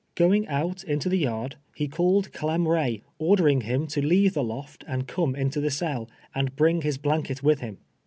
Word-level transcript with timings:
Going 0.15 0.47
out 0.47 0.83
into 0.83 1.09
the 1.09 1.19
yard, 1.19 1.57
lie 1.79 1.85
called 1.85 2.33
Clem 2.33 2.67
Ray, 2.67 3.03
ordering 3.19 3.61
him 3.61 3.85
to 3.85 4.01
leave 4.03 4.33
the 4.33 4.41
loft 4.43 4.83
and 4.87 5.05
come 5.07 5.35
into 5.35 5.61
the 5.61 5.69
cell, 5.69 6.09
and 6.33 6.55
bring 6.55 6.81
his 6.81 6.97
blanket 6.97 7.43
with 7.43 7.59
him. 7.59 7.77